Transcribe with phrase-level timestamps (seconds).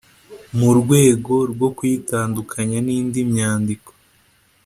[0.57, 3.91] mu rwego rwo kuyitandukanya n’indi myandiko